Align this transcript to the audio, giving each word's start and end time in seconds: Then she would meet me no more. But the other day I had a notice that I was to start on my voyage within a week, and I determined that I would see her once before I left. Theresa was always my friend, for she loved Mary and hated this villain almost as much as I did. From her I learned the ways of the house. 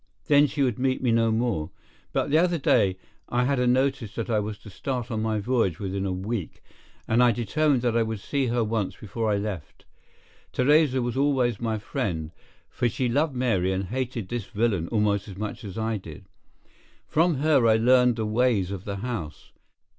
Then 0.25 0.47
she 0.47 0.63
would 0.63 0.79
meet 0.79 1.03
me 1.03 1.11
no 1.11 1.31
more. 1.31 1.69
But 2.11 2.31
the 2.31 2.37
other 2.39 2.57
day 2.57 2.97
I 3.29 3.43
had 3.43 3.59
a 3.59 3.67
notice 3.67 4.15
that 4.15 4.31
I 4.31 4.39
was 4.39 4.57
to 4.63 4.71
start 4.71 5.11
on 5.11 5.21
my 5.21 5.39
voyage 5.39 5.77
within 5.77 6.07
a 6.07 6.11
week, 6.11 6.63
and 7.07 7.21
I 7.21 7.31
determined 7.31 7.83
that 7.83 7.95
I 7.95 8.01
would 8.01 8.19
see 8.19 8.47
her 8.47 8.63
once 8.63 8.95
before 8.95 9.29
I 9.31 9.37
left. 9.37 9.85
Theresa 10.53 11.03
was 11.03 11.17
always 11.17 11.61
my 11.61 11.77
friend, 11.77 12.31
for 12.67 12.89
she 12.89 13.09
loved 13.09 13.35
Mary 13.35 13.71
and 13.71 13.83
hated 13.89 14.29
this 14.29 14.45
villain 14.45 14.87
almost 14.87 15.27
as 15.27 15.37
much 15.37 15.63
as 15.63 15.77
I 15.77 15.97
did. 15.97 16.25
From 17.07 17.35
her 17.35 17.67
I 17.67 17.75
learned 17.75 18.15
the 18.15 18.25
ways 18.25 18.71
of 18.71 18.85
the 18.85 18.95
house. 19.05 19.51